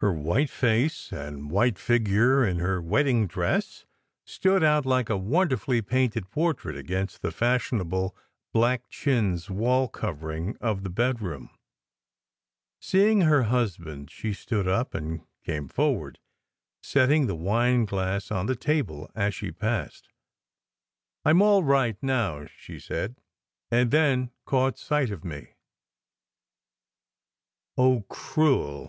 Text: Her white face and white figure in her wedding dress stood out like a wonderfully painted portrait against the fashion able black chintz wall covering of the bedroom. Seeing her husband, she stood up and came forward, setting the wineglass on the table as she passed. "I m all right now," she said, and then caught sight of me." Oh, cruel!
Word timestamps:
Her 0.00 0.12
white 0.12 0.48
face 0.48 1.10
and 1.12 1.50
white 1.50 1.76
figure 1.76 2.46
in 2.46 2.60
her 2.60 2.80
wedding 2.80 3.26
dress 3.26 3.84
stood 4.24 4.62
out 4.62 4.86
like 4.86 5.10
a 5.10 5.16
wonderfully 5.16 5.82
painted 5.82 6.30
portrait 6.30 6.76
against 6.76 7.20
the 7.20 7.32
fashion 7.32 7.80
able 7.80 8.14
black 8.52 8.88
chintz 8.88 9.50
wall 9.50 9.88
covering 9.88 10.56
of 10.60 10.84
the 10.84 10.88
bedroom. 10.88 11.50
Seeing 12.78 13.22
her 13.22 13.42
husband, 13.50 14.08
she 14.08 14.32
stood 14.32 14.68
up 14.68 14.94
and 14.94 15.26
came 15.44 15.66
forward, 15.66 16.20
setting 16.80 17.26
the 17.26 17.34
wineglass 17.34 18.30
on 18.30 18.46
the 18.46 18.54
table 18.54 19.10
as 19.16 19.34
she 19.34 19.50
passed. 19.50 20.08
"I 21.24 21.30
m 21.30 21.42
all 21.42 21.64
right 21.64 22.00
now," 22.00 22.46
she 22.56 22.78
said, 22.78 23.16
and 23.72 23.90
then 23.90 24.30
caught 24.44 24.78
sight 24.78 25.10
of 25.10 25.24
me." 25.24 25.56
Oh, 27.76 28.02
cruel! 28.08 28.84